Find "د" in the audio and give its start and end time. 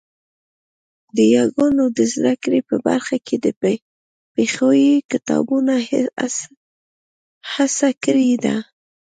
1.15-1.17, 1.97-1.99, 3.45-3.47